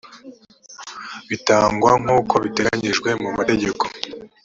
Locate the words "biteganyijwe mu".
2.43-3.29